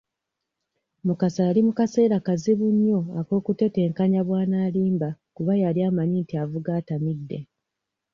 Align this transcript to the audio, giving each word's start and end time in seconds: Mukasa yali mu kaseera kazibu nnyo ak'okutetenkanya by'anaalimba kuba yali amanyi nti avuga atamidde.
Mukasa 1.05 1.41
yali 1.47 1.61
mu 1.67 1.73
kaseera 1.79 2.17
kazibu 2.27 2.67
nnyo 2.75 2.99
ak'okutetenkanya 3.19 4.21
by'anaalimba 4.27 5.09
kuba 5.35 5.53
yali 5.63 5.79
amanyi 5.89 6.17
nti 6.23 6.33
avuga 6.43 6.69
atamidde. 6.79 7.37